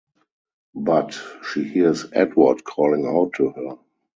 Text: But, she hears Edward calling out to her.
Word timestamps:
But, 0.73 1.21
she 1.47 1.63
hears 1.63 2.07
Edward 2.11 2.63
calling 2.63 3.05
out 3.05 3.33
to 3.33 3.49
her. 3.51 3.77